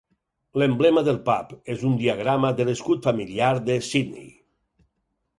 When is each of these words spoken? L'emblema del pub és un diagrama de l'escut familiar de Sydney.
L'emblema 0.59 1.01
del 1.07 1.17
pub 1.25 1.51
és 1.73 1.83
un 1.89 1.99
diagrama 1.99 2.51
de 2.59 2.65
l'escut 2.69 3.05
familiar 3.09 3.51
de 3.69 3.75
Sydney. 3.89 4.33